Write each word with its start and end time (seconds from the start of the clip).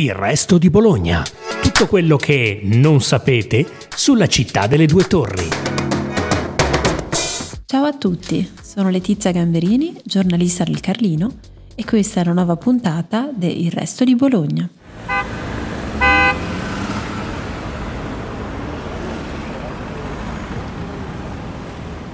Il 0.00 0.14
resto 0.14 0.56
di 0.56 0.70
Bologna. 0.70 1.22
Tutto 1.60 1.86
quello 1.86 2.16
che 2.16 2.62
non 2.62 3.02
sapete 3.02 3.66
sulla 3.94 4.28
città 4.28 4.66
delle 4.66 4.86
due 4.86 5.04
torri. 5.04 5.46
Ciao 7.66 7.84
a 7.84 7.92
tutti, 7.92 8.50
sono 8.62 8.88
Letizia 8.88 9.30
Gamberini, 9.30 10.00
giornalista 10.02 10.64
del 10.64 10.80
Carlino 10.80 11.34
e 11.74 11.84
questa 11.84 12.20
è 12.20 12.22
una 12.22 12.32
nuova 12.32 12.56
puntata 12.56 13.28
de 13.30 13.48
Il 13.48 13.70
resto 13.70 14.04
di 14.04 14.16
Bologna. 14.16 14.66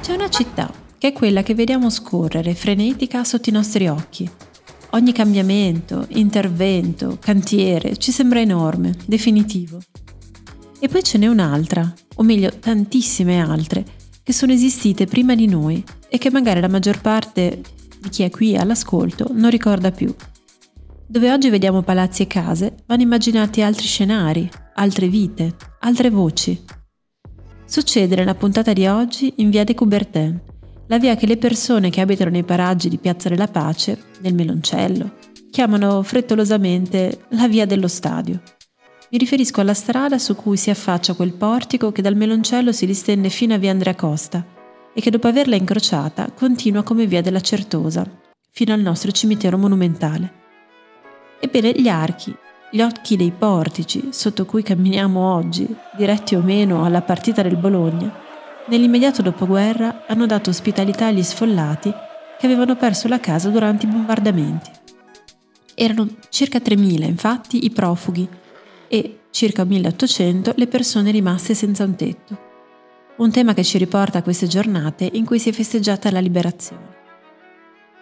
C'è 0.01 0.13
una 0.13 0.29
città 0.29 0.73
che 0.99 1.07
è 1.07 1.13
quella 1.13 1.45
che 1.45 1.55
vediamo 1.55 1.89
scorrere 1.89 2.57
frenetica 2.57 3.23
sotto 3.23 3.49
i 3.49 3.53
nostri 3.53 3.87
occhi. 3.87 4.29
Ogni 4.91 5.13
cambiamento, 5.13 6.07
intervento, 6.11 7.19
cantiere 7.21 7.97
ci 7.97 8.13
sembra 8.13 8.41
enorme, 8.41 8.95
definitivo. 9.05 9.81
E 10.79 10.89
poi 10.89 11.03
ce 11.03 11.19
n'è 11.19 11.27
un'altra, 11.27 11.93
o 12.17 12.23
meglio 12.23 12.51
tantissime 12.59 13.41
altre, 13.41 13.85
che 14.23 14.33
sono 14.33 14.53
esistite 14.53 15.07
prima 15.07 15.35
di 15.35 15.47
noi 15.47 15.85
e 16.09 16.19
che 16.19 16.31
magari 16.31 16.61
la 16.61 16.69
maggior 16.69 17.01
parte 17.01 17.61
di 18.01 18.09
chi 18.09 18.23
è 18.23 18.31
qui 18.31 18.57
all'ascolto 18.57 19.29
non 19.33 19.51
ricorda 19.51 19.91
più. 19.91 20.15
Dove 21.07 21.33
oggi 21.33 21.51
vediamo 21.51 21.83
palazzi 21.83 22.23
e 22.23 22.27
case, 22.27 22.77
vanno 22.87 23.03
immaginati 23.03 23.63
altri 23.63 23.87
scenari, 23.87 24.49
altre 24.75 25.09
vite, 25.09 25.57
altre 25.81 26.11
voci. 26.11 26.61
Succede 27.65 28.15
nella 28.15 28.35
puntata 28.35 28.73
di 28.73 28.87
oggi 28.87 29.35
in 29.37 29.51
via 29.51 29.65
de 29.65 29.75
Coubertin, 29.75 30.41
la 30.89 30.99
via 30.99 31.17
che 31.17 31.27
le 31.27 31.37
persone 31.37 31.91
che 31.91 32.01
abitano 32.01 32.31
nei 32.31 32.45
paraggi 32.45 32.89
di 32.89 32.99
Piazza 32.99 33.29
della 33.29 33.49
Pace, 33.49 33.99
nel 34.21 34.35
Meloncello, 34.35 35.15
chiamano 35.51 36.03
frettolosamente 36.03 37.25
la 37.31 37.49
via 37.49 37.67
dello 37.67 37.89
stadio. 37.89 38.41
Mi 39.11 39.19
riferisco 39.19 39.61
alla 39.61 39.75
strada 39.75 40.19
su 40.19 40.35
cui 40.37 40.57
si 40.57 40.71
affaccia 40.71 41.15
quel 41.15 41.33
portico 41.33 41.93
che 41.93 42.03
dal 42.03 42.17
Meloncello 42.17 42.73
si 42.73 42.87
distende 42.87 43.31
fino 43.31 43.55
a 43.55 43.59
via 43.59 43.71
Andrea 43.71 43.95
Costa 43.95 44.45
e 44.93 45.01
che 45.01 45.11
dopo 45.11 45.29
averla 45.29 45.57
incrociata 45.57 46.31
continua 46.33 46.83
come 46.83 47.07
via 47.07 47.21
della 47.21 47.41
Certosa, 47.41 48.07
fino 48.51 48.73
al 48.73 48.81
nostro 48.81 49.11
cimitero 49.11 49.59
monumentale. 49.59 50.33
Ebbene, 51.41 51.73
gli 51.73 51.89
archi, 51.89 52.35
gli 52.71 52.81
occhi 52.81 53.17
dei 53.17 53.31
portici 53.31 54.09
sotto 54.11 54.45
cui 54.45 54.63
camminiamo 54.63 55.35
oggi, 55.35 55.67
diretti 55.97 56.35
o 56.35 56.41
meno 56.41 56.85
alla 56.85 57.03
partita 57.03 57.43
del 57.43 57.57
Bologna, 57.57 58.25
nell'immediato 58.69 59.23
dopoguerra 59.23 60.05
hanno 60.07 60.27
dato 60.27 60.51
ospitalità 60.51 61.07
agli 61.07 61.23
sfollati 61.23 61.93
che 62.39 62.47
avevano 62.47 62.77
perso 62.77 63.09
la 63.09 63.21
casa 63.21 63.49
durante 63.49 63.87
i 63.87 63.89
bombardamenti. 63.89 64.71
Erano 65.75 66.09
circa 66.29 66.59
3.000 66.59 67.05
infatti 67.05 67.65
i 67.65 67.71
profughi 67.71 68.29
e 68.89 69.19
circa 69.31 69.65
1.800 69.65 70.53
le 70.57 70.67
persone 70.67 71.11
rimaste 71.11 71.55
senza 71.55 71.85
un 71.85 71.95
tetto. 71.95 72.39
Un 73.17 73.31
tema 73.31 73.55
che 73.55 73.65
ci 73.65 73.79
riporta 73.79 74.19
a 74.19 74.23
queste 74.23 74.47
giornate 74.47 75.09
in 75.13 75.25
cui 75.25 75.39
si 75.39 75.49
è 75.49 75.53
festeggiata 75.53 76.11
la 76.11 76.21
liberazione. 76.21 76.95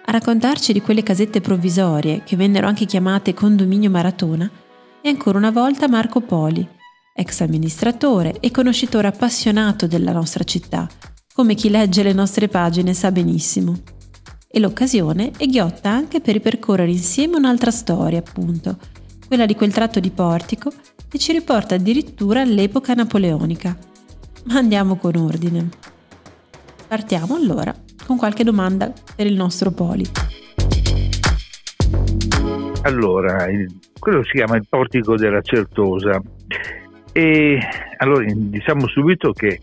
A 0.07 0.13
raccontarci 0.13 0.73
di 0.73 0.83
quelle 0.83 1.03
casette 1.03 1.41
provvisorie, 1.41 2.23
che 2.25 2.37
vennero 2.37 2.67
anche 2.67 2.85
chiamate 2.85 3.33
condominio 3.33 3.91
maratona, 3.91 4.51
e 5.01 5.09
ancora 5.09 5.39
una 5.39 5.51
volta 5.51 5.89
Marco 5.89 6.21
Poli, 6.21 6.69
ex 7.17 7.41
amministratore 7.43 8.41
e 8.41 8.51
conoscitore 8.51 9.07
appassionato 9.07 9.87
della 9.87 10.11
nostra 10.11 10.43
città, 10.43 10.89
come 11.33 11.55
chi 11.55 11.71
legge 11.71 12.03
le 12.03 12.13
nostre 12.13 12.49
pagine 12.49 12.93
sa 12.93 13.13
benissimo. 13.13 13.83
E 14.51 14.59
l'occasione 14.59 15.31
è 15.37 15.47
ghiotta 15.47 15.91
anche 15.91 16.21
per 16.21 16.35
ripercorrere 16.35 16.91
insieme 16.91 17.37
un'altra 17.37 17.71
storia, 17.71 18.19
appunto, 18.19 18.79
quella 19.29 19.47
di 19.47 19.55
quel 19.55 19.73
tratto 19.73 20.01
di 20.01 20.11
portico 20.11 20.73
che 21.09 21.19
ci 21.19 21.31
riporta 21.33 21.77
addirittura 21.77 22.41
all'epoca 22.41 22.95
napoleonica. 22.95 23.77
Ma 24.47 24.57
andiamo 24.57 24.97
con 24.97 25.15
ordine. 25.15 25.69
Partiamo 26.89 27.37
allora 27.37 27.75
con 28.05 28.17
qualche 28.17 28.43
domanda 28.45 28.93
per 29.15 29.27
il 29.27 29.35
nostro 29.35 29.71
Poli. 29.71 30.05
Allora, 32.83 33.47
quello 33.99 34.23
si 34.25 34.33
chiama 34.33 34.57
il 34.57 34.67
portico 34.69 35.17
della 35.17 35.41
Certosa 35.41 36.21
e 37.17 37.61
allora 37.99 38.25
diciamo 38.27 38.89
subito 38.89 39.31
che 39.31 39.61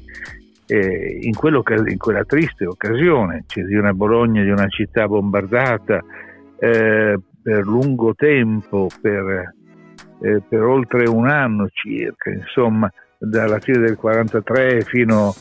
eh, 0.66 1.20
in, 1.22 1.34
in, 1.34 1.98
quella 1.98 2.24
triste 2.24 2.66
occasione, 2.66 3.44
cioè 3.48 3.66
di 3.66 3.76
una 3.76 3.92
Bologna, 3.92 4.42
di 4.42 4.50
una 4.50 4.70
città 4.70 5.06
bombardata 5.06 6.02
eh, 6.58 7.20
per 7.44 7.66
lungo 7.66 8.16
tempo, 8.16 8.88
per, 9.02 9.54
eh, 10.22 10.42
per, 10.48 10.62
oltre 10.62 11.10
un 11.10 11.28
anno 11.28 11.68
circa, 11.74 12.30
insomma, 12.30 12.90
dalla 13.18 13.60
fine 13.60 13.80
del 13.80 13.98
43 13.98 14.82
fino 14.86 15.34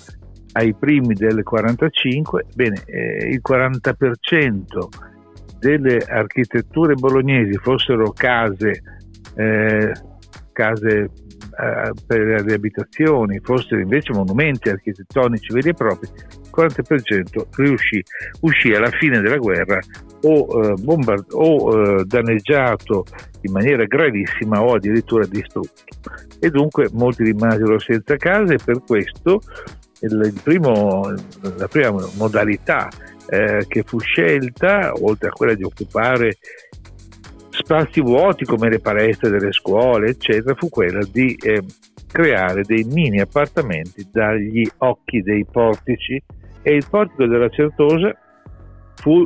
ai 0.54 0.75
primi 0.75 1.15
del 1.15 1.44
45, 1.44 2.47
bene, 2.56 2.82
eh, 2.87 3.28
il 3.28 3.41
40% 3.49 4.65
delle 5.60 5.99
architetture 5.99 6.94
bolognesi 6.94 7.56
fossero 7.59 8.10
case, 8.10 8.82
eh, 9.37 9.93
case 10.53 11.10
eh, 11.40 11.90
per 12.06 12.44
le 12.44 12.54
abitazioni, 12.54 13.40
fossero 13.42 13.80
invece 13.80 14.12
monumenti 14.12 14.68
architettonici 14.68 15.52
veri 15.52 15.70
e 15.70 15.74
propri, 15.74 16.08
il 16.08 16.50
40% 16.54 17.46
riuscì, 17.56 18.02
uscì 18.40 18.72
alla 18.72 18.90
fine 18.90 19.20
della 19.20 19.38
guerra 19.38 19.78
o, 20.22 20.62
eh, 20.62 20.74
bombard- 20.74 21.32
o 21.32 22.00
eh, 22.00 22.04
danneggiato 22.04 23.04
in 23.42 23.52
maniera 23.52 23.84
gravissima 23.84 24.62
o 24.62 24.74
addirittura 24.74 25.26
distrutto. 25.26 25.82
E 26.38 26.50
dunque 26.50 26.88
molti 26.92 27.24
rimasero 27.24 27.78
senza 27.78 28.16
casa 28.16 28.52
e 28.54 28.58
per 28.62 28.82
questo 28.86 29.40
primo, 30.42 31.14
la 31.56 31.68
prima 31.68 31.90
modalità 32.16 32.88
eh, 33.28 33.64
che 33.68 33.82
fu 33.82 33.98
scelta, 33.98 34.92
oltre 35.00 35.28
a 35.28 35.32
quella 35.32 35.54
di 35.54 35.62
occupare 35.62 36.38
spazi 37.70 38.00
vuoti 38.00 38.44
come 38.44 38.69
le 38.69 38.81
palestre 38.81 39.31
delle 39.31 39.53
scuole, 39.53 40.08
eccetera, 40.08 40.56
fu 40.56 40.69
quella 40.69 41.06
di 41.08 41.36
eh, 41.41 41.62
creare 42.04 42.62
dei 42.62 42.82
mini 42.82 43.20
appartamenti 43.20 44.08
dagli 44.10 44.69
occhi 44.78 45.22
dei 45.22 45.47
portici 45.48 46.20
e 46.62 46.75
il 46.75 46.84
portico 46.91 47.26
della 47.26 47.48
Certosa 47.48 48.12
fu 48.97 49.25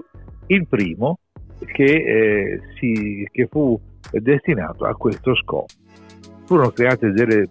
il 0.48 0.68
primo 0.68 1.20
che, 1.64 1.84
eh, 1.84 2.60
si, 2.78 3.26
che 3.32 3.48
fu 3.50 3.80
destinato 4.10 4.84
a 4.84 4.94
questo 4.94 5.34
scopo. 5.36 5.72
Furono 6.44 6.68
create 6.68 7.12
delle, 7.12 7.48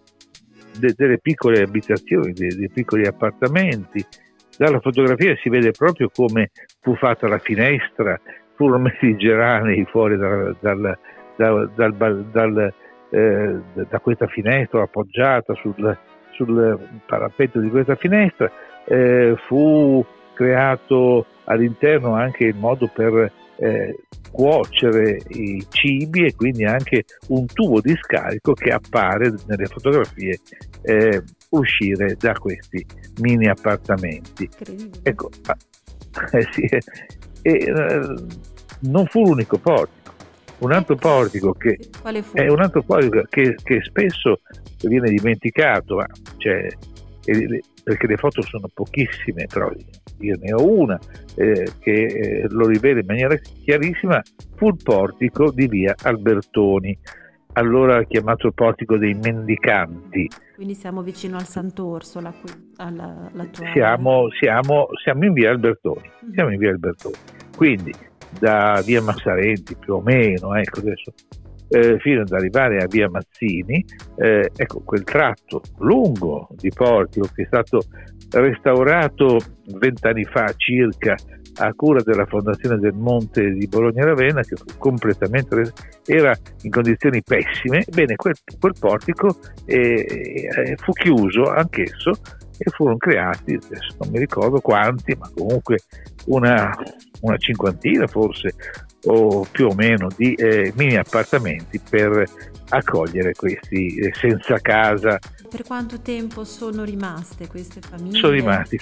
de, 0.78 0.94
delle 0.96 1.18
piccole 1.18 1.64
abitazioni, 1.64 2.34
dei, 2.34 2.56
dei 2.56 2.70
piccoli 2.70 3.08
appartamenti, 3.08 4.06
dalla 4.60 4.80
fotografia 4.80 5.36
si 5.42 5.50
vede 5.50 5.72
proprio 5.72 6.12
come 6.14 6.52
fu 6.82 6.96
fatta 6.96 7.28
la 7.28 7.40
finestra, 7.40 8.16
furono 8.56 8.84
messi 8.84 9.08
i 9.08 9.18
geranei 9.18 9.86
fuori 9.86 10.18
dal, 10.18 10.56
dal, 10.60 10.98
dal, 11.36 12.26
dal 12.32 12.74
eh, 13.14 13.60
da 13.74 14.00
questa 14.00 14.26
finestra 14.26 14.82
appoggiata 14.82 15.54
sul, 15.54 15.98
sul 16.32 16.80
parapetto 17.06 17.60
di 17.60 17.70
questa 17.70 17.96
finestra, 17.96 18.52
eh, 18.86 19.36
fu 19.46 20.04
creato 20.34 21.28
all'interno 21.44 22.16
anche 22.16 22.46
il 22.46 22.56
modo 22.56 22.90
per 22.92 23.32
eh, 23.58 23.96
cuocere 24.32 25.20
i 25.28 25.64
cibi 25.70 26.26
e 26.26 26.36
quindi 26.36 26.66
anche 26.66 27.04
un 27.28 27.46
tubo 27.46 27.80
di 27.82 27.96
scarico 27.96 28.54
che 28.54 28.72
appare 28.72 29.32
nelle 29.46 29.68
fotografie 29.68 30.40
eh, 30.82 31.22
uscire 31.50 32.16
da 32.18 32.34
questi 32.34 32.84
mini 33.22 33.48
appartamenti. 33.48 34.50
Ecco, 35.04 35.30
eh, 36.32 36.48
sì, 36.50 36.68
eh, 37.44 37.52
eh, 37.52 38.16
non 38.82 39.06
fu 39.06 39.24
l'unico 39.24 39.58
portico. 39.58 40.02
Un 40.60 40.72
altro 40.72 40.96
portico 40.96 41.54
che, 41.54 41.78
è 42.34 42.48
un 42.48 42.62
altro 42.62 42.84
portico 42.84 43.24
che, 43.30 43.56
che 43.62 43.82
spesso 43.84 44.42
viene 44.82 45.10
dimenticato, 45.10 45.98
ma 45.98 46.08
cioè, 46.38 46.68
perché 47.84 48.08
le 48.08 48.18
foto 48.18 48.42
sono 48.42 48.70
pochissime, 48.74 49.46
però 49.52 49.70
io 50.20 50.38
ne 50.40 50.54
ho 50.54 50.66
una 50.66 51.00
eh, 51.36 51.70
che 51.80 52.06
eh, 52.06 52.46
lo 52.50 52.68
rivela 52.68 53.00
in 53.00 53.06
maniera 53.06 53.36
chiarissima, 53.36 54.22
fu 54.56 54.70
il 54.70 54.78
portico 54.82 55.52
di 55.52 55.68
via 55.68 55.96
Albertoni, 56.02 56.98
allora 57.54 58.04
chiamato 58.04 58.48
il 58.48 58.54
portico 58.54 58.98
dei 58.98 59.14
mendicanti. 59.14 60.30
Quindi 60.56 60.76
siamo 60.76 61.02
vicino 61.02 61.38
al 61.38 61.48
Sant'Orso, 61.48 62.20
alla, 62.20 62.34
alla, 62.76 63.50
siamo, 63.74 64.28
siamo, 64.40 64.88
siamo, 65.04 65.26
in 65.26 65.34
via 65.34 65.50
Albertoni, 65.50 66.02
mm-hmm. 66.02 66.34
siamo 66.34 66.52
in 66.52 66.60
via 66.60 66.70
Albertoni. 66.70 67.16
Quindi 67.56 67.92
da 68.40 68.82
via 68.86 69.02
Massarenti 69.02 69.76
più 69.76 69.96
o 69.96 70.02
meno, 70.02 70.54
ecco 70.56 70.80
adesso, 70.80 71.12
eh, 71.70 71.98
fino 72.00 72.22
ad 72.22 72.32
arrivare 72.32 72.78
a 72.78 72.88
via 72.88 73.10
Mazzini, 73.10 73.84
eh, 74.18 74.52
ecco 74.56 74.82
quel 74.82 75.04
tratto 75.04 75.62
lungo 75.80 76.48
di 76.52 76.70
portico 76.70 77.28
che 77.34 77.44
è 77.44 77.46
stato 77.46 77.82
restaurato 78.34 79.38
vent'anni 79.78 80.24
fa 80.26 80.52
circa 80.56 81.16
a 81.56 81.74
cura 81.74 82.02
della 82.02 82.26
Fondazione 82.26 82.78
del 82.80 82.94
Monte 82.94 83.52
di 83.52 83.68
Bologna 83.68 84.06
Ravenna 84.06 84.42
che 84.42 84.56
era 86.06 86.36
in 86.64 86.72
condizioni 86.72 87.22
pessime, 87.22 87.86
bene 87.94 88.16
quel, 88.16 88.36
quel 88.60 88.74
portico 88.80 89.38
eh, 89.66 89.78
eh, 89.78 90.76
fu 90.78 90.92
chiuso 90.94 91.44
anch'esso 91.44 92.12
e 92.58 92.70
furono 92.72 92.98
creati, 92.98 93.54
adesso 93.54 93.96
non 94.00 94.12
mi 94.12 94.20
ricordo 94.20 94.60
quanti, 94.62 95.16
ma 95.18 95.30
comunque 95.34 95.80
una, 96.26 96.76
una 97.22 97.38
cinquantina 97.38 98.08
forse 98.08 98.54
o 99.06 99.46
più 99.52 99.68
o 99.68 99.74
meno 99.74 100.08
di 100.16 100.34
eh, 100.34 100.72
mini 100.76 100.96
appartamenti 100.96 101.80
per 101.90 102.24
accogliere 102.70 103.34
questi 103.34 103.96
eh, 103.98 104.14
senza 104.14 104.60
casa. 104.60 105.20
Per 105.50 105.64
quanto 105.64 106.02
tempo 106.02 106.44
sono 106.44 106.84
rimaste 106.84 107.48
queste 107.48 107.82
famiglie? 107.82 108.18
Sono 108.18 108.34
rimasti, 108.34 108.80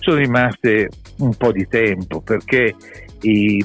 sono 0.00 0.16
rimaste 0.16 0.88
un 1.18 1.34
po' 1.34 1.52
di 1.52 1.66
tempo 1.66 2.20
perché 2.20 2.74
i, 3.22 3.64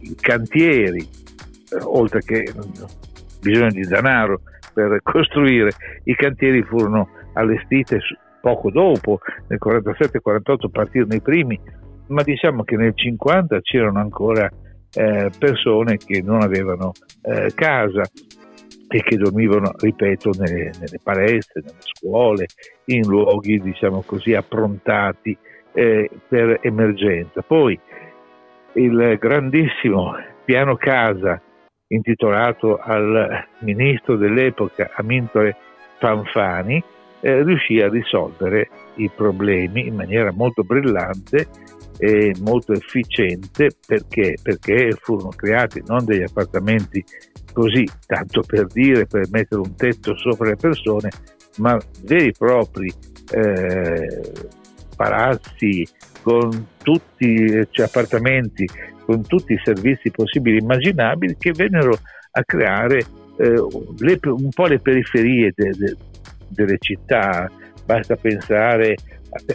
i 0.00 0.14
cantieri, 0.20 1.00
eh, 1.00 1.78
oltre 1.82 2.20
che 2.20 2.52
bisogno 3.40 3.70
di 3.70 3.82
denaro 3.82 4.40
per 4.72 5.00
costruire, 5.02 5.72
i 6.04 6.14
cantieri 6.14 6.62
furono 6.62 7.08
allestiti 7.34 7.98
poco 8.40 8.70
dopo, 8.70 9.20
nel 9.48 9.58
47-48 9.62 10.70
partirono 10.70 11.14
i 11.14 11.20
primi, 11.20 11.60
ma 12.08 12.22
diciamo 12.22 12.64
che 12.64 12.76
nel 12.76 12.92
50 12.94 13.60
c'erano 13.60 14.00
ancora 14.00 14.50
eh, 14.94 15.30
persone 15.38 15.96
che 15.96 16.22
non 16.22 16.42
avevano 16.42 16.92
eh, 17.22 17.52
casa 17.54 18.02
e 18.88 19.02
che 19.02 19.16
dormivano, 19.16 19.72
ripeto, 19.78 20.30
nelle, 20.38 20.70
nelle, 20.78 21.00
palestre, 21.02 21.62
nelle 21.64 21.80
scuole, 21.80 22.46
in 22.86 23.06
luoghi, 23.06 23.58
diciamo 23.58 24.02
così, 24.02 24.34
approntati 24.34 25.36
eh, 25.72 26.10
per 26.28 26.58
emergenza. 26.60 27.40
Poi 27.40 27.78
il 28.74 29.16
grandissimo 29.18 30.14
piano 30.44 30.76
casa 30.76 31.40
intitolato 31.88 32.78
al 32.78 33.46
ministro 33.60 34.16
dell'epoca 34.16 34.90
Amintore 34.94 35.56
Fanfani 35.98 36.82
eh, 37.20 37.42
riuscì 37.44 37.80
a 37.80 37.88
risolvere 37.88 38.68
i 38.96 39.10
problemi 39.14 39.86
in 39.86 39.94
maniera 39.94 40.32
molto 40.32 40.62
brillante 40.64 41.46
e 41.98 42.34
molto 42.40 42.72
efficiente 42.72 43.70
perché, 43.86 44.36
perché 44.42 44.96
furono 45.00 45.30
creati 45.30 45.82
non 45.86 46.04
degli 46.04 46.22
appartamenti 46.22 47.04
così, 47.52 47.86
tanto 48.06 48.42
per 48.42 48.66
dire, 48.66 49.06
per 49.06 49.28
mettere 49.30 49.60
un 49.60 49.74
tetto 49.74 50.16
sopra 50.16 50.48
le 50.48 50.56
persone, 50.56 51.10
ma 51.58 51.78
veri 52.04 52.28
e 52.28 52.34
propri 52.36 52.92
eh, 53.32 54.20
palazzi 54.96 55.86
con 56.22 56.66
tutti 56.82 57.66
cioè 57.70 57.86
appartamenti 57.86 58.68
con 59.04 59.22
tutti 59.22 59.52
i 59.52 59.60
servizi 59.62 60.10
possibili 60.10 60.58
e 60.58 60.60
immaginabili 60.60 61.36
che 61.38 61.52
vennero 61.52 61.98
a 62.32 62.44
creare 62.44 62.98
eh, 63.36 63.66
le, 63.98 64.18
un 64.22 64.48
po' 64.54 64.66
le 64.66 64.78
periferie 64.78 65.52
de, 65.54 65.70
de, 65.70 65.96
delle 66.48 66.78
città, 66.78 67.50
basta 67.84 68.16
pensare 68.16 68.96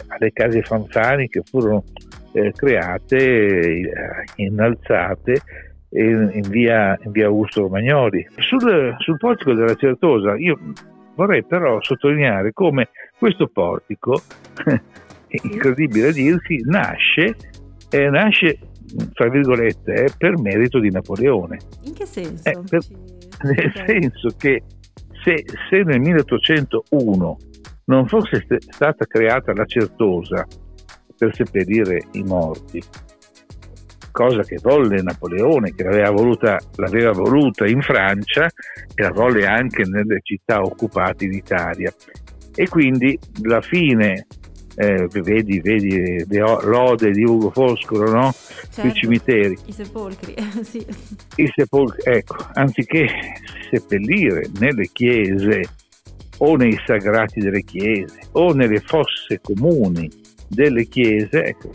alle 0.08 0.32
case 0.32 0.62
fanfani 0.62 1.28
che 1.28 1.42
furono 1.44 1.84
eh, 2.46 2.52
create, 2.52 3.16
eh, 3.16 3.90
innalzate 4.36 5.40
in, 5.90 6.30
in, 6.34 6.48
via, 6.48 6.98
in 7.02 7.10
via 7.10 7.26
Augusto 7.26 7.62
Romagnoli. 7.62 8.26
Sul, 8.38 8.94
sul 8.98 9.16
portico 9.16 9.54
della 9.54 9.74
Certosa 9.74 10.36
io 10.36 10.58
vorrei 11.14 11.44
però 11.44 11.80
sottolineare 11.80 12.52
come 12.52 12.90
questo 13.18 13.48
portico, 13.48 14.20
incredibile 15.42 16.08
a 16.08 16.12
dirsi, 16.12 16.62
nasce, 16.64 17.36
eh, 17.90 18.08
nasce 18.08 18.58
tra 19.12 19.28
virgolette, 19.28 20.04
eh, 20.04 20.10
per 20.16 20.38
merito 20.38 20.78
di 20.78 20.90
Napoleone. 20.90 21.58
In 21.84 21.94
che 21.94 22.06
senso? 22.06 22.48
Eh, 22.48 22.58
per, 22.68 22.80
nel 23.42 23.72
senso 23.86 24.30
che 24.36 24.62
se, 25.24 25.44
se 25.68 25.82
nel 25.82 26.00
1801 26.00 27.36
non 27.84 28.06
fosse 28.06 28.46
stata 28.70 29.04
creata 29.06 29.52
la 29.52 29.64
Certosa 29.64 30.46
per 31.18 31.34
seppellire 31.34 32.00
i 32.12 32.22
morti, 32.22 32.80
cosa 34.12 34.42
che 34.42 34.58
volle 34.62 35.02
Napoleone, 35.02 35.74
che 35.74 35.82
l'aveva 35.82 36.10
voluta, 36.10 36.58
l'aveva 36.76 37.12
voluta 37.12 37.66
in 37.66 37.80
Francia 37.82 38.46
e 38.94 39.02
la 39.02 39.10
volle 39.10 39.46
anche 39.46 39.82
nelle 39.84 40.20
città 40.22 40.60
occupate 40.60 41.24
in 41.24 41.32
Italia. 41.32 41.92
E 42.54 42.68
quindi 42.68 43.18
la 43.42 43.60
fine, 43.60 44.26
eh, 44.76 45.06
vedi, 45.22 45.60
vedi 45.60 46.24
l'ode 46.28 47.10
di 47.10 47.24
Ugo 47.24 47.50
Foscolo, 47.50 48.10
no? 48.10 48.32
Certo, 48.32 48.80
Sui 48.80 48.92
cimiteri. 48.92 49.56
I 49.66 49.72
sepolcri, 49.72 50.34
sì. 50.62 50.84
I 51.36 51.52
sepolcri, 51.54 52.12
ecco, 52.12 52.36
anziché 52.54 53.08
seppellire 53.70 54.48
nelle 54.58 54.88
chiese 54.92 55.62
o 56.38 56.56
nei 56.56 56.78
sagrati 56.84 57.40
delle 57.40 57.62
chiese 57.62 58.20
o 58.32 58.52
nelle 58.52 58.80
fosse 58.80 59.40
comuni 59.40 60.08
delle 60.48 60.84
chiese, 60.84 61.44
ecco, 61.44 61.70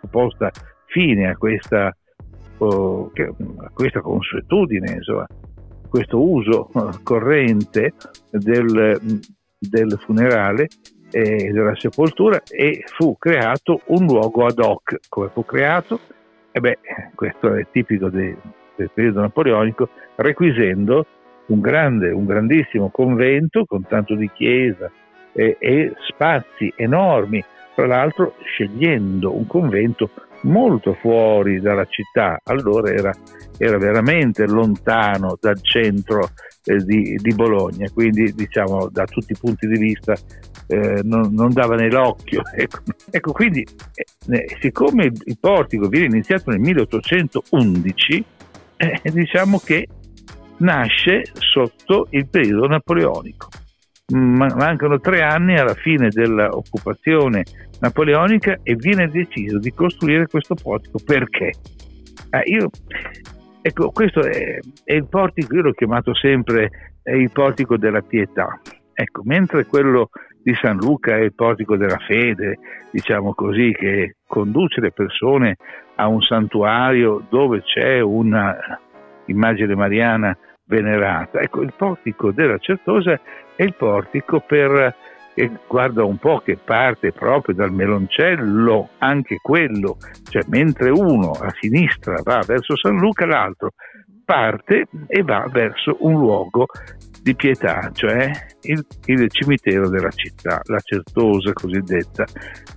fu 0.00 0.08
posta 0.08 0.50
fine 0.86 1.28
a 1.28 1.36
questa, 1.36 1.94
oh, 2.58 3.10
a 3.58 3.70
questa 3.72 4.00
consuetudine, 4.00 4.92
insomma, 4.92 5.26
questo 5.88 6.20
uso 6.20 6.70
corrente 7.02 7.92
del, 8.30 9.00
del 9.58 10.00
funerale 10.04 10.68
e 11.10 11.50
della 11.52 11.74
sepoltura 11.76 12.42
e 12.42 12.82
fu 12.86 13.16
creato 13.18 13.80
un 13.86 14.06
luogo 14.06 14.44
ad 14.44 14.58
hoc. 14.58 14.96
Come 15.08 15.30
fu 15.32 15.44
creato? 15.44 16.00
E 16.50 16.60
beh, 16.60 16.78
questo 17.14 17.54
è 17.54 17.66
tipico 17.70 18.08
de, 18.08 18.36
del 18.76 18.90
periodo 18.92 19.20
napoleonico, 19.20 19.88
requisendo 20.16 21.06
un 21.46 21.60
grande, 21.60 22.10
un 22.10 22.24
grandissimo 22.26 22.90
convento 22.90 23.64
con 23.64 23.86
tanto 23.86 24.14
di 24.14 24.30
chiesa 24.34 24.90
e, 25.32 25.56
e 25.58 25.92
spazi 26.08 26.72
enormi, 26.76 27.44
tra 27.76 27.86
l'altro 27.86 28.36
scegliendo 28.42 29.36
un 29.36 29.46
convento 29.46 30.10
molto 30.42 30.94
fuori 30.94 31.60
dalla 31.60 31.84
città, 31.84 32.40
allora 32.44 32.90
era, 32.90 33.12
era 33.58 33.76
veramente 33.76 34.46
lontano 34.46 35.36
dal 35.38 35.60
centro 35.60 36.30
eh, 36.64 36.76
di, 36.76 37.16
di, 37.16 37.34
Bologna, 37.34 37.86
quindi 37.92 38.32
diciamo 38.32 38.88
da 38.90 39.04
tutti 39.04 39.32
i 39.32 39.36
punti 39.38 39.66
di 39.66 39.78
vista 39.78 40.14
eh, 40.68 41.00
non, 41.02 41.34
non, 41.34 41.52
dava 41.52 41.74
nell'occhio. 41.74 42.40
Ecco, 42.56 42.78
ecco 43.10 43.32
quindi 43.32 43.62
eh, 44.28 44.56
siccome 44.58 45.04
il 45.04 45.36
portico 45.38 45.88
viene 45.88 46.06
iniziato 46.06 46.50
nel 46.50 46.60
1811, 46.60 48.24
eh, 48.78 49.00
diciamo 49.12 49.58
che 49.58 49.86
nasce 50.58 51.24
sotto 51.34 52.06
il 52.10 52.26
periodo 52.26 52.66
napoleonico. 52.68 53.48
Mancano 54.12 55.00
tre 55.00 55.20
anni 55.22 55.58
alla 55.58 55.74
fine 55.74 56.10
dell'occupazione 56.10 57.42
napoleonica 57.80 58.56
e 58.62 58.76
viene 58.76 59.10
deciso 59.10 59.58
di 59.58 59.72
costruire 59.72 60.28
questo 60.28 60.54
portico. 60.54 61.00
Perché? 61.04 61.50
Eh, 62.30 62.42
io, 62.44 62.70
ecco, 63.60 63.90
questo 63.90 64.20
è, 64.20 64.60
è, 64.84 64.92
il 64.92 65.08
portico, 65.08 65.56
io 65.56 65.62
l'ho 65.62 65.72
chiamato 65.72 66.14
sempre 66.14 67.00
il 67.02 67.32
portico 67.32 67.76
della 67.76 68.00
pietà. 68.00 68.60
Ecco, 68.92 69.22
mentre 69.24 69.66
quello 69.66 70.10
di 70.40 70.54
San 70.54 70.76
Luca 70.76 71.16
è 71.16 71.22
il 71.22 71.34
portico 71.34 71.76
della 71.76 71.98
fede, 71.98 72.60
diciamo 72.92 73.34
così, 73.34 73.72
che 73.72 74.18
conduce 74.24 74.80
le 74.80 74.92
persone 74.92 75.56
a 75.96 76.06
un 76.06 76.22
santuario 76.22 77.26
dove 77.28 77.60
c'è 77.62 77.98
una 77.98 78.56
immagine 79.24 79.74
mariana 79.74 80.38
venerata. 80.66 81.40
Ecco, 81.40 81.62
il 81.62 81.72
portico 81.76 82.32
della 82.32 82.58
Certosa 82.58 83.18
è 83.54 83.62
il 83.62 83.74
portico 83.74 84.40
per 84.40 84.94
che 85.36 85.50
guarda 85.68 86.02
un 86.02 86.16
po' 86.16 86.38
che 86.38 86.56
parte 86.56 87.12
proprio 87.12 87.54
dal 87.54 87.70
meloncello, 87.70 88.88
anche 88.98 89.36
quello, 89.42 89.98
cioè 90.30 90.42
mentre 90.48 90.88
uno 90.88 91.32
a 91.32 91.52
sinistra 91.60 92.22
va 92.24 92.42
verso 92.46 92.74
San 92.74 92.96
Luca, 92.96 93.26
l'altro 93.26 93.72
parte 94.26 94.88
e 95.06 95.22
va 95.22 95.46
verso 95.50 95.96
un 96.00 96.18
luogo 96.18 96.66
di 97.22 97.34
pietà, 97.34 97.90
cioè 97.92 98.30
il, 98.62 98.84
il 99.06 99.30
cimitero 99.30 99.88
della 99.88 100.10
città, 100.10 100.60
la 100.64 100.80
Certosa 100.80 101.52
cosiddetta. 101.52 102.24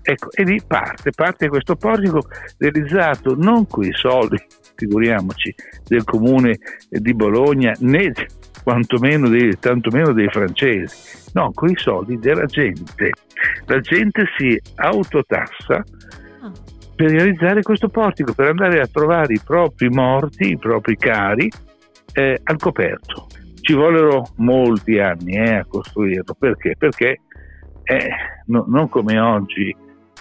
Ecco, 0.01 0.32
e 0.32 0.44
lì 0.44 0.62
parte, 0.65 1.12
parte 1.12 1.50
questo 1.50 1.75
portico 1.75 2.22
realizzato 2.58 3.36
non 3.36 3.68
con 3.68 3.84
i 3.84 3.94
soldi, 3.94 4.38
figuriamoci, 4.75 5.53
del 5.86 6.03
comune 6.03 6.58
di 6.88 7.13
Bologna 7.13 7.74
né 7.79 8.12
quantomeno 8.63 9.27
dei, 9.27 9.58
tantomeno 9.60 10.13
dei 10.13 10.29
francesi, 10.29 11.29
no, 11.34 11.51
con 11.53 11.70
i 11.70 11.77
soldi 11.77 12.18
della 12.20 12.46
gente. 12.46 13.12
La 13.65 13.79
gente 13.79 14.24
si 14.38 14.60
autotassa 14.75 15.84
ah. 16.41 16.51
Per 17.00 17.12
realizzare 17.12 17.62
questo 17.62 17.88
portico, 17.88 18.34
per 18.34 18.48
andare 18.48 18.82
a 18.82 18.88
trovare 18.88 19.34
i 19.34 19.39
propri 19.41 19.88
morti, 19.88 20.50
i 20.50 20.58
propri 20.58 20.98
cari 20.98 21.50
eh, 22.12 22.41
al 22.44 22.58
coperto. 22.58 23.27
Ci 23.62 23.72
vollero 23.72 24.25
molti 24.36 25.00
anni 25.00 25.38
eh, 25.38 25.60
a 25.60 25.65
costruirlo, 25.65 26.36
perché? 26.38 26.75
Perché 26.77 27.22
eh, 27.84 28.10
no, 28.48 28.65
non 28.68 28.89
come 28.89 29.18
oggi, 29.18 29.74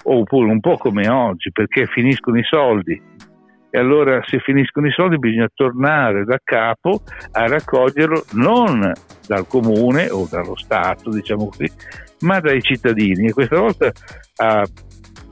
oppure 0.05 0.49
un 0.53 0.61
po' 0.61 0.77
come 0.77 1.09
oggi, 1.09 1.51
perché 1.51 1.87
finiscono 1.87 2.39
i 2.39 2.45
soldi. 2.45 3.03
E 3.71 3.77
allora 3.77 4.23
se 4.25 4.39
finiscono 4.39 4.87
i 4.87 4.93
soldi 4.93 5.19
bisogna 5.19 5.49
tornare 5.53 6.25
da 6.25 6.39
capo 6.45 7.01
a 7.33 7.49
raccoglierlo 7.49 8.25
non 8.35 8.93
dal 9.27 9.49
comune 9.49 10.11
o 10.11 10.29
dallo 10.31 10.55
Stato, 10.55 11.11
diciamo 11.11 11.47
così, 11.47 11.69
ma 12.21 12.39
dai 12.39 12.63
cittadini. 12.63 13.27
E 13.27 13.33
questa 13.33 13.59
volta 13.59 13.91
a 14.37 14.65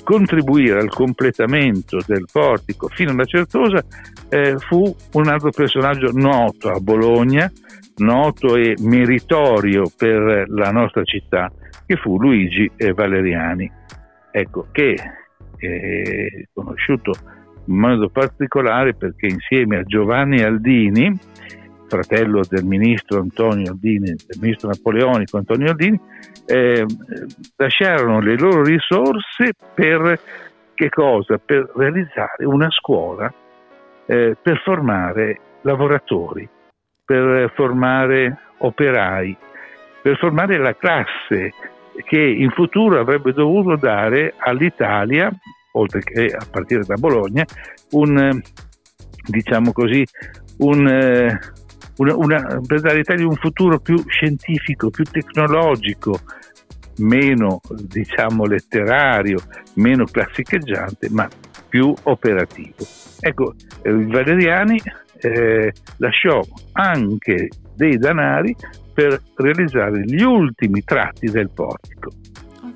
contribuire 0.07 0.79
al 0.79 0.89
completamento 0.89 1.99
del 2.07 2.27
portico 2.31 2.87
fino 2.87 3.11
alla 3.11 3.25
Certosa 3.25 3.85
eh, 4.29 4.57
fu 4.57 4.95
un 5.15 5.27
altro 5.27 5.51
personaggio 5.51 6.13
noto 6.13 6.71
a 6.71 6.79
Bologna, 6.79 7.51
noto 7.97 8.55
e 8.55 8.77
meritorio 8.79 9.91
per 9.97 10.45
la 10.49 10.71
nostra 10.71 11.03
città, 11.03 11.51
che 11.85 11.97
fu 11.97 12.21
Luigi 12.21 12.71
Valeriani, 12.95 13.69
ecco, 14.31 14.69
che 14.71 14.95
è 15.57 16.47
conosciuto 16.55 17.11
in 17.65 17.77
modo 17.77 18.09
particolare 18.09 18.95
perché 18.95 19.27
insieme 19.27 19.79
a 19.79 19.83
Giovanni 19.83 20.41
Aldini, 20.41 21.19
fratello 21.89 22.43
del 22.49 22.65
ministro 22.65 23.21
Antonio 23.21 23.73
Aldini, 23.73 24.15
del 24.15 24.39
ministro 24.41 24.69
napoleonico 24.69 25.37
Antonio 25.37 25.71
Aldini, 25.71 26.01
eh, 26.47 26.85
lasciarono 27.57 28.21
le 28.21 28.37
loro 28.39 28.63
risorse 28.63 29.53
per? 29.75 30.21
Per 30.77 31.73
realizzare 31.75 32.45
una 32.45 32.71
scuola 32.71 33.33
eh, 34.07 34.37
per 34.41 34.61
formare 34.63 35.41
lavoratori, 35.63 36.47
per 37.05 37.51
formare 37.55 38.39
operai, 38.59 39.37
per 40.03 40.17
formare 40.19 40.59
la 40.59 40.77
classe 40.77 41.53
che 42.05 42.21
in 42.21 42.51
futuro 42.51 43.01
avrebbe 43.01 43.33
dovuto 43.33 43.77
dare 43.77 44.35
all'Italia, 44.37 45.31
oltre 45.73 46.01
che 46.01 46.27
a 46.27 46.47
partire 46.49 46.85
da 46.85 46.95
Bologna, 46.97 47.45
un, 47.93 48.41
diciamo 49.27 49.73
così, 49.73 50.05
un, 50.59 50.87
eh, 50.87 51.39
una, 51.97 52.15
una, 52.17 52.61
per 52.67 52.81
dare 52.81 52.97
all'Italia 52.97 53.27
un 53.27 53.37
futuro 53.37 53.79
più 53.79 53.97
scientifico, 54.07 54.91
più 54.91 55.05
tecnologico, 55.05 56.21
meno 56.99 57.61
diciamo 57.83 58.45
letterario, 58.45 59.39
meno 59.75 60.05
classicheggiante, 60.05 61.09
ma 61.11 61.29
più 61.69 61.95
operativo. 62.05 62.85
Ecco, 63.21 63.55
eh, 63.83 63.93
Valeriani 63.93 64.81
eh, 65.19 65.73
lasciò 65.97 66.41
anche 66.73 67.49
dei 67.75 67.99
danari 67.99 68.55
per 68.93 69.21
realizzare 69.35 70.01
gli 70.05 70.23
ultimi 70.23 70.83
tratti 70.83 71.31
del 71.31 71.51
portico 71.51 72.11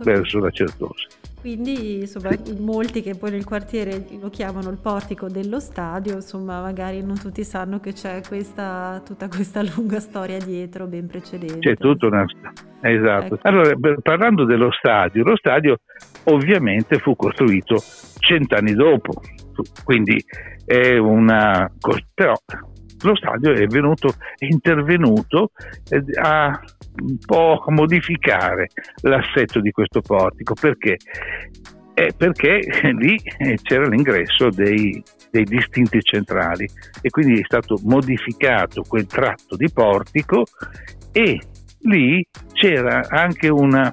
verso 0.02 0.38
la 0.38 0.50
Certosa. 0.50 1.06
Quindi 1.40 2.00
insomma 2.00 2.30
molti 2.58 3.00
che 3.00 3.14
poi 3.14 3.30
nel 3.30 3.44
quartiere 3.44 4.04
lo 4.20 4.28
chiamano 4.28 4.68
il 4.68 4.76
portico 4.76 5.28
dello 5.28 5.58
stadio, 5.58 6.14
insomma 6.16 6.60
magari 6.60 7.02
non 7.02 7.18
tutti 7.18 7.44
sanno 7.44 7.80
che 7.80 7.94
c'è 7.94 8.20
questa, 8.26 9.00
tutta 9.04 9.28
questa 9.28 9.62
lunga 9.62 10.00
storia 10.00 10.38
dietro, 10.38 10.86
ben 10.86 11.06
precedente. 11.06 11.58
C'è 11.60 11.76
tutta 11.76 12.06
una 12.06 12.26
Esatto. 12.82 13.34
Ecco. 13.34 13.48
Allora, 13.48 13.74
parlando 14.02 14.44
dello 14.44 14.70
stadio, 14.72 15.22
lo 15.22 15.36
stadio 15.36 15.78
ovviamente 16.24 16.98
fu 16.98 17.14
costruito 17.16 17.76
cent'anni 18.18 18.72
dopo, 18.72 19.20
quindi 19.84 20.22
è 20.64 20.96
una... 20.96 21.70
però 22.14 22.34
lo 23.02 23.16
stadio 23.16 23.52
è, 23.52 23.66
venuto, 23.66 24.08
è 24.36 24.44
intervenuto 24.44 25.52
eh, 25.88 26.02
a 26.20 26.60
un 27.02 27.18
po' 27.24 27.62
modificare 27.68 28.68
l'assetto 29.02 29.60
di 29.60 29.70
questo 29.70 30.00
portico. 30.00 30.54
Perché? 30.54 30.96
Eh, 31.94 32.12
perché 32.16 32.60
lì 32.96 33.20
eh, 33.38 33.58
c'era 33.62 33.86
l'ingresso 33.86 34.48
dei, 34.48 35.02
dei 35.30 35.44
distinti 35.44 36.00
centrali 36.02 36.68
e 37.00 37.10
quindi 37.10 37.40
è 37.40 37.44
stato 37.44 37.78
modificato 37.84 38.82
quel 38.82 39.06
tratto 39.06 39.56
di 39.56 39.70
portico 39.70 40.44
e 41.12 41.38
lì 41.80 42.26
c'era 42.52 43.06
anche 43.08 43.48
una 43.48 43.92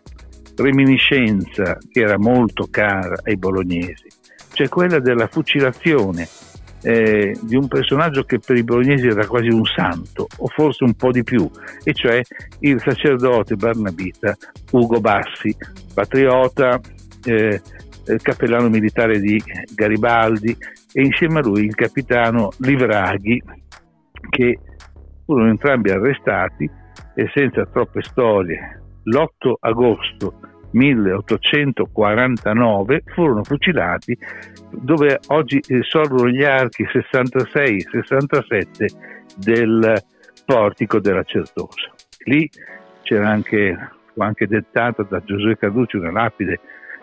reminiscenza 0.56 1.78
che 1.90 2.02
era 2.02 2.18
molto 2.18 2.68
cara 2.70 3.16
ai 3.24 3.38
bolognesi, 3.38 4.08
cioè 4.54 4.70
quella 4.70 5.00
della 5.00 5.28
fucilazione 5.28 6.28
eh, 6.82 7.36
di 7.42 7.56
un 7.56 7.68
personaggio 7.68 8.24
che 8.24 8.40
per 8.40 8.58
i 8.58 8.64
bolognesi 8.64 9.08
era 9.08 9.26
quasi 9.26 9.48
un 9.48 9.66
santo, 9.66 10.28
o 10.38 10.48
forse 10.48 10.84
un 10.84 10.94
po' 10.94 11.12
di 11.12 11.24
più, 11.24 11.50
e 11.84 11.94
cioè 11.94 12.22
il 12.60 12.82
sacerdote 12.82 13.56
barnabita 13.56 14.36
Ugo 14.72 15.00
Bassi, 15.00 15.56
patriota, 15.94 16.80
eh, 17.26 17.62
eh, 18.06 18.18
cappellano 18.22 18.70
militare 18.70 19.20
di 19.20 19.42
Garibaldi, 19.74 20.56
e 20.94 21.02
insieme 21.02 21.40
a 21.40 21.44
lui 21.44 21.66
il 21.66 21.76
capitano 21.76 22.52
Livraghi, 22.60 23.42
che 24.30 24.60
furono 25.26 25.50
entrambi 25.50 25.92
arrestati 25.92 26.70
e 27.16 27.30
senza 27.34 27.66
troppe 27.66 28.02
storie. 28.04 28.82
L'8 29.04 29.54
agosto 29.60 30.40
1849 30.72 33.04
furono 33.06 33.44
fucilati 33.44 34.18
dove 34.70 35.20
oggi 35.28 35.62
sorgono 35.82 36.30
gli 36.30 36.44
archi 36.44 36.84
66-67 36.84 38.86
del 39.38 40.04
portico 40.46 41.00
della 41.00 41.24
Certosa. 41.24 41.90
Lì 42.26 42.50
c'era 43.02 43.30
anche, 43.30 43.90
fu 44.14 44.22
anche 44.22 44.46
dettata 44.48 45.04
da 45.04 45.22
Giosuè 45.24 45.58
Carducci 45.58 45.98
una 45.98 46.12
lapide 46.12 46.60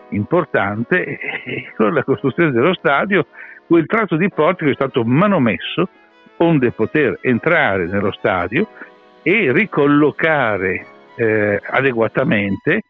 importante 0.09 1.17
e 1.43 1.73
con 1.75 1.93
la 1.93 2.03
costruzione 2.03 2.51
dello 2.51 2.75
stadio 2.75 3.25
quel 3.67 3.87
tratto 3.87 4.15
di 4.15 4.29
portico 4.29 4.69
è 4.69 4.75
stato 4.75 5.03
manomesso 5.03 5.89
onde 6.37 6.71
poter 6.71 7.17
entrare 7.21 7.87
nello 7.87 8.11
stadio 8.11 8.67
e 9.23 9.51
ricollocare 9.51 10.85
eh, 11.15 11.59
adeguatamente 11.63 12.83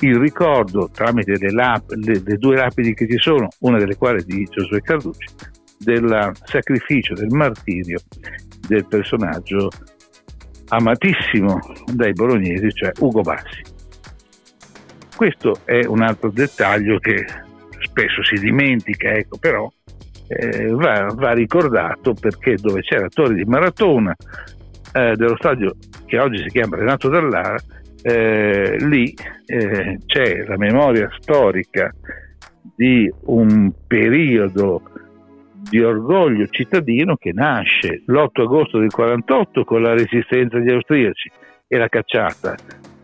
il 0.00 0.16
ricordo 0.16 0.88
tramite 0.92 1.36
le, 1.38 1.50
lap, 1.50 1.90
le, 1.90 2.22
le, 2.24 2.36
due 2.36 2.56
lapidi 2.56 2.94
che 2.94 3.08
ci 3.08 3.18
sono, 3.18 3.48
una 3.60 3.78
delle 3.78 3.96
quali 3.96 4.24
di 4.24 4.44
Giosuè 4.44 4.80
Carducci, 4.80 5.28
del 5.78 6.32
sacrificio, 6.44 7.14
del 7.14 7.30
martirio 7.30 7.98
del 8.66 8.86
personaggio 8.86 9.70
amatissimo 10.68 11.58
dai 11.92 12.12
bolognesi, 12.12 12.70
cioè 12.72 12.92
Ugo 12.98 13.22
Bassi. 13.22 13.62
Questo 15.16 15.60
è 15.64 15.84
un 15.84 16.02
altro 16.02 16.30
dettaglio 16.30 16.98
che 16.98 17.24
spesso 17.80 18.22
si 18.22 18.34
dimentica, 18.36 19.10
ecco, 19.10 19.38
però 19.38 19.68
eh, 20.28 20.68
va, 20.68 21.06
va, 21.14 21.32
ricordato 21.32 22.12
perché 22.12 22.56
dove 22.56 22.82
c'è 22.82 22.98
la 22.98 23.08
torre 23.08 23.34
di 23.34 23.44
Maratona 23.44 24.14
eh, 24.92 25.14
dello 25.16 25.36
stadio 25.36 25.74
che 26.06 26.18
oggi 26.18 26.38
si 26.42 26.48
chiama 26.48 26.76
Renato 26.76 27.08
Dallara, 27.08 27.56
eh, 28.02 28.76
lì 28.80 29.14
eh, 29.46 29.98
c'è 30.06 30.44
la 30.46 30.56
memoria 30.56 31.08
storica 31.18 31.92
di 32.74 33.12
un 33.26 33.72
periodo 33.86 34.82
di 35.68 35.82
orgoglio 35.82 36.46
cittadino 36.46 37.16
che 37.16 37.32
nasce 37.32 38.02
l'8 38.06 38.42
agosto 38.42 38.78
del 38.78 38.90
48 38.90 39.64
con 39.64 39.82
la 39.82 39.94
resistenza 39.94 40.58
degli 40.58 40.70
austriaci 40.70 41.30
e 41.66 41.76
la 41.76 41.88
cacciata 41.88 42.54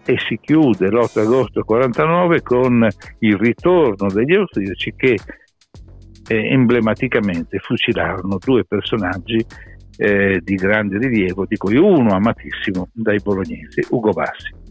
e 0.07 0.19
si 0.19 0.39
chiude 0.41 0.89
l'8 0.89 1.21
agosto 1.21 1.53
del 1.55 1.65
49 1.65 2.43
con 2.43 2.87
il 3.21 3.37
ritorno 3.37 4.09
degli 4.09 4.35
austriaci 4.35 4.95
che 4.97 5.17
eh, 6.29 6.53
emblematicamente 6.53 7.59
fucilarono 7.59 8.39
due 8.43 8.65
personaggi 8.65 9.45
eh, 9.97 10.41
di 10.43 10.55
grande 10.55 10.99
rilievo, 10.99 11.45
di 11.47 11.57
cui 11.57 11.77
uno 11.77 12.15
amatissimo 12.15 12.89
dai 12.93 13.19
bolognesi, 13.23 13.85
Ugo 13.91 14.11
Bassi. 14.11 14.64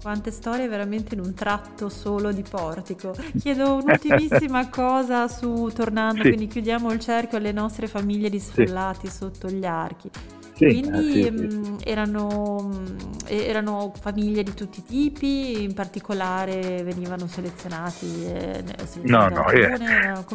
Quante 0.00 0.30
storie 0.30 0.68
veramente 0.68 1.14
in 1.14 1.20
un 1.20 1.34
tratto 1.34 1.88
solo 1.88 2.32
di 2.32 2.44
portico. 2.48 3.14
Chiedo 3.38 3.74
un'ultimissima 3.74 4.68
cosa 4.70 5.26
su, 5.28 5.70
tornando, 5.74 6.22
sì. 6.22 6.28
quindi 6.28 6.46
chiudiamo 6.46 6.92
il 6.92 7.00
cerchio 7.00 7.38
alle 7.38 7.52
nostre 7.52 7.88
famiglie 7.88 8.30
di 8.30 8.38
sfollati 8.38 9.08
sì. 9.08 9.16
sotto 9.16 9.48
gli 9.48 9.64
archi. 9.64 10.10
Sì, 10.58 10.64
quindi 10.64 11.24
ah, 11.24 11.30
mh, 11.30 11.36
mm, 11.36 11.76
erano, 11.84 12.58
mh, 12.60 12.74
mm, 12.74 12.96
erano, 13.28 13.92
famiglie 14.00 14.42
di 14.42 14.54
tutti 14.54 14.80
i 14.80 14.82
tipi, 14.82 15.62
in 15.62 15.72
particolare 15.72 16.82
venivano 16.82 17.28
selezionati? 17.28 18.24
Eh, 18.24 18.64
no, 19.02 19.28
no, 19.28 19.48
eh, 19.50 19.68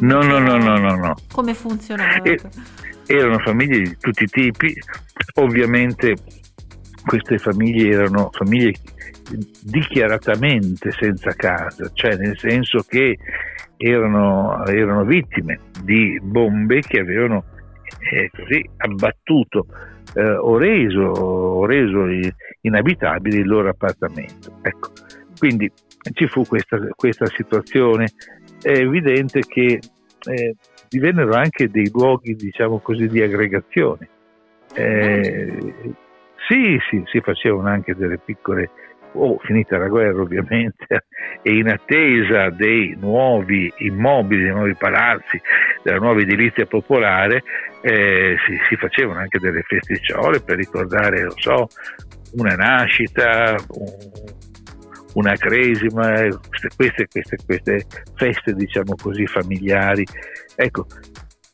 no, 0.00 0.22
no, 0.22 0.38
no, 0.38 0.56
no, 0.56 0.78
no, 0.78 0.96
no, 0.96 1.14
Come 1.30 1.52
funzionava? 1.52 2.22
Eh, 2.22 2.40
erano 3.06 3.38
famiglie 3.40 3.80
di 3.80 3.96
tutti 3.98 4.24
i 4.24 4.28
tipi, 4.28 4.74
ovviamente 5.34 6.14
queste 7.04 7.38
famiglie 7.38 7.90
erano 7.90 8.30
famiglie 8.32 8.72
dichiaratamente 9.62 10.90
senza 10.92 11.32
casa, 11.34 11.90
cioè 11.92 12.16
nel 12.16 12.36
senso 12.38 12.84
che 12.86 13.18
erano, 13.76 14.64
erano 14.66 15.04
vittime 15.04 15.60
di 15.82 16.18
bombe 16.22 16.80
che 16.80 17.00
avevano 17.00 17.44
eh, 18.12 18.30
così 18.30 18.68
abbattuto 18.78 19.66
eh, 20.14 20.22
o 20.22 20.56
reso, 20.56 21.00
o 21.00 21.66
reso 21.66 22.06
inabitabile 22.60 23.38
il 23.38 23.46
loro 23.46 23.68
appartamento. 23.68 24.58
Ecco. 24.62 24.92
Quindi 25.38 25.70
ci 26.12 26.26
fu 26.26 26.44
questa, 26.44 26.78
questa 26.94 27.26
situazione. 27.26 28.12
È 28.60 28.70
evidente 28.70 29.40
che 29.40 29.80
eh, 30.26 30.54
divennero 30.88 31.34
anche 31.34 31.68
dei 31.68 31.90
luoghi, 31.92 32.34
diciamo 32.34 32.78
così, 32.78 33.08
di 33.08 33.20
aggregazione. 33.20 34.08
Eh, 34.74 35.74
sì, 36.48 36.78
sì, 36.88 37.02
si 37.06 37.20
facevano 37.20 37.68
anche 37.68 37.94
delle 37.94 38.18
piccole 38.18 38.70
oh, 39.14 39.38
finita 39.42 39.78
la 39.78 39.88
guerra 39.88 40.22
ovviamente, 40.22 40.86
e 41.42 41.56
in 41.56 41.68
attesa 41.68 42.50
dei 42.50 42.96
nuovi 42.98 43.72
immobili, 43.78 44.44
dei 44.44 44.52
nuovi 44.52 44.74
palazzi, 44.74 45.40
della 45.82 45.98
nuova 45.98 46.20
edilizia 46.20 46.66
popolare, 46.66 47.42
eh, 47.80 48.36
si, 48.46 48.58
si, 48.68 48.76
facevano 48.76 49.20
anche 49.20 49.38
delle 49.38 49.62
festicciole 49.62 50.40
per 50.40 50.56
ricordare, 50.56 51.22
lo 51.22 51.34
so, 51.36 51.68
una 52.34 52.54
nascita, 52.54 53.56
un, 53.68 54.42
una 55.14 55.34
cresima, 55.34 56.26
queste, 56.76 57.06
queste, 57.06 57.36
queste 57.44 57.86
feste, 58.16 58.52
diciamo 58.54 58.94
così, 59.00 59.26
familiari. 59.26 60.04
Ecco, 60.56 60.86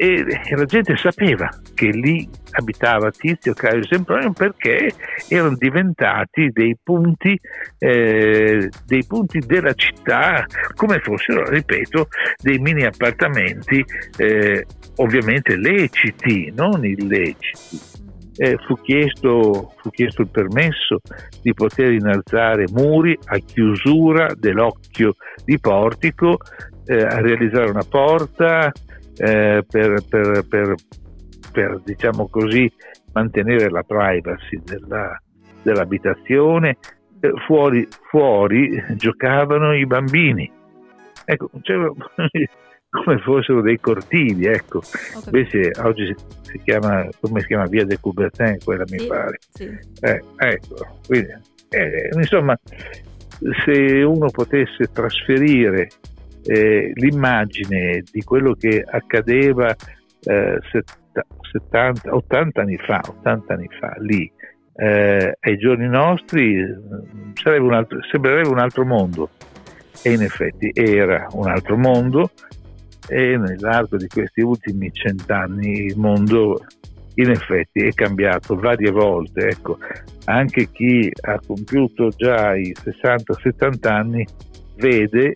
e 0.02 0.24
la 0.56 0.64
gente 0.64 0.96
sapeva 0.96 1.50
che 1.74 1.88
lì 1.88 2.26
abitava 2.52 3.10
Tizio, 3.10 3.52
Caio 3.52 3.84
Sempronio 3.84 4.32
perché 4.32 4.94
erano 5.28 5.56
diventati 5.58 6.48
dei 6.52 6.74
punti, 6.82 7.38
eh, 7.76 8.70
dei 8.86 9.04
punti 9.06 9.40
della 9.40 9.74
città 9.74 10.46
come 10.74 11.00
fossero, 11.00 11.46
ripeto, 11.50 12.08
dei 12.42 12.58
mini 12.60 12.86
appartamenti 12.86 13.84
eh, 14.16 14.64
ovviamente 14.96 15.56
leciti, 15.56 16.50
non 16.56 16.82
illeciti. 16.82 17.98
Eh, 18.38 18.56
fu, 18.66 18.76
chiesto, 18.76 19.74
fu, 19.82 19.90
chiesto, 19.90 20.22
il 20.22 20.30
permesso 20.30 21.00
di 21.42 21.52
poter 21.52 21.92
innalzare 21.92 22.64
muri 22.72 23.18
a 23.22 23.36
chiusura 23.36 24.32
dell'occhio 24.34 25.16
di 25.44 25.60
portico, 25.60 26.38
eh, 26.86 27.02
a 27.02 27.20
realizzare 27.20 27.68
una 27.68 27.84
porta, 27.86 28.72
eh, 29.16 29.64
per, 29.68 30.04
per, 30.08 30.44
per, 30.48 30.74
per, 31.52 31.80
diciamo 31.84 32.28
così, 32.28 32.70
mantenere 33.12 33.68
la 33.70 33.82
privacy 33.82 34.60
della, 34.64 35.20
dell'abitazione. 35.62 36.76
Eh, 37.20 37.32
fuori, 37.46 37.86
fuori 38.08 38.82
giocavano 38.96 39.74
i 39.74 39.84
bambini, 39.84 40.50
ecco, 41.24 41.50
come 42.90 43.18
fossero 43.18 43.62
dei 43.62 43.78
cortili, 43.78 44.46
ecco. 44.46 44.80
Invece 45.26 45.70
oggi 45.82 46.06
si, 46.06 46.14
si, 46.42 46.60
chiama, 46.64 47.06
come 47.20 47.40
si 47.40 47.46
chiama, 47.46 47.66
Via 47.66 47.84
de 47.84 47.98
Coubertin, 48.00 48.58
quella 48.64 48.86
sì, 48.86 48.96
mi 48.96 49.06
pare. 49.06 49.38
Sì. 49.52 49.78
Eh, 50.00 50.22
ecco, 50.36 50.98
quindi, 51.06 51.32
eh, 51.70 52.08
insomma, 52.12 52.58
se 53.64 54.02
uno 54.02 54.28
potesse 54.30 54.90
trasferire 54.92 55.88
eh, 56.44 56.90
l'immagine 56.94 58.02
di 58.10 58.22
quello 58.22 58.54
che 58.54 58.84
accadeva 58.86 59.74
eh, 60.22 60.58
70, 61.52 62.14
80 62.14 62.60
anni 62.60 62.76
fa, 62.78 63.00
80 63.06 63.54
anni 63.54 63.68
fa 63.78 63.94
lì, 63.98 64.30
eh, 64.76 65.36
ai 65.38 65.58
giorni 65.58 65.88
nostri 65.88 66.54
un 66.54 67.72
altro, 67.72 67.98
sembrerebbe 68.10 68.48
un 68.48 68.58
altro 68.58 68.84
mondo 68.84 69.30
e 70.02 70.12
in 70.12 70.22
effetti 70.22 70.70
era 70.72 71.26
un 71.32 71.48
altro 71.48 71.76
mondo 71.76 72.30
e 73.08 73.36
nell'arco 73.36 73.96
di 73.96 74.06
questi 74.06 74.40
ultimi 74.40 74.90
cent'anni 74.92 75.84
il 75.84 75.98
mondo 75.98 76.64
in 77.14 77.30
effetti 77.30 77.84
è 77.84 77.92
cambiato 77.92 78.56
varie 78.56 78.90
volte. 78.90 79.48
Ecco, 79.48 79.78
anche 80.24 80.70
chi 80.70 81.10
ha 81.22 81.38
compiuto 81.44 82.08
già 82.10 82.54
i 82.54 82.72
60-70 82.72 83.88
anni 83.88 84.26
vede 84.76 85.32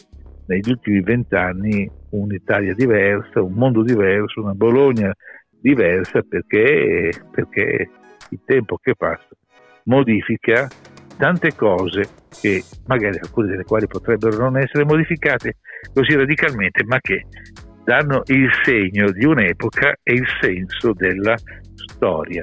negli 0.46 0.70
ultimi 0.70 1.00
vent'anni 1.00 1.90
un'Italia 2.10 2.74
diversa, 2.74 3.42
un 3.42 3.52
mondo 3.52 3.82
diverso, 3.82 4.40
una 4.42 4.54
Bologna 4.54 5.12
diversa 5.60 6.22
perché, 6.22 7.10
perché 7.30 7.90
il 8.30 8.40
tempo 8.44 8.78
che 8.78 8.94
passa 8.94 9.28
modifica 9.84 10.68
tante 11.16 11.54
cose 11.54 12.08
che 12.40 12.62
magari 12.86 13.18
alcune 13.18 13.48
delle 13.48 13.64
quali 13.64 13.86
potrebbero 13.86 14.36
non 14.36 14.58
essere 14.58 14.84
modificate 14.84 15.56
così 15.92 16.14
radicalmente, 16.14 16.84
ma 16.84 16.98
che 17.00 17.26
danno 17.84 18.22
il 18.26 18.50
segno 18.62 19.10
di 19.10 19.24
un'epoca 19.24 19.96
e 20.02 20.14
il 20.14 20.26
senso 20.40 20.92
della 20.92 21.36
storia. 21.74 22.42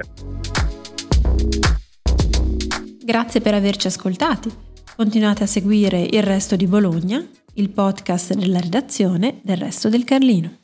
Grazie 3.04 3.40
per 3.40 3.54
averci 3.54 3.88
ascoltati. 3.88 4.50
Continuate 4.96 5.42
a 5.42 5.46
seguire 5.46 6.00
il 6.00 6.22
resto 6.22 6.54
di 6.54 6.66
Bologna 6.66 7.24
il 7.54 7.68
podcast 7.70 8.34
della 8.34 8.60
redazione 8.60 9.40
del 9.42 9.58
Resto 9.58 9.88
del 9.90 10.04
Carlino. 10.04 10.61